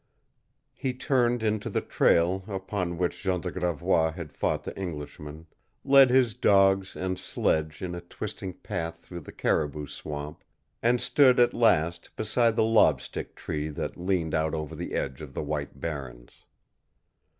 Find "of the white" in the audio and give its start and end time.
15.21-15.79